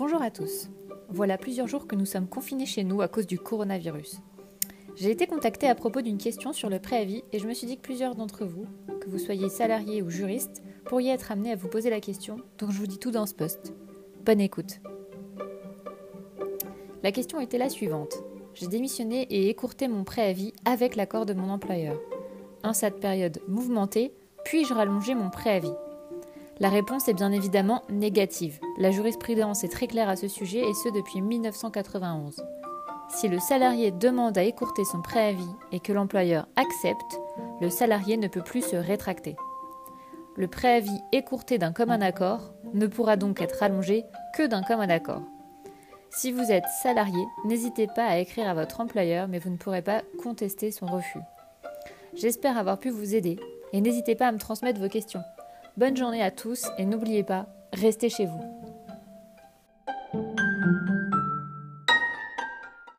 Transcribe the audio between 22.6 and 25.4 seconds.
En cette période mouvementée, puis-je rallonger mon